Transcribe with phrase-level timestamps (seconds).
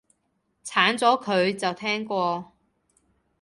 [0.65, 2.53] 鏟咗佢，就聽過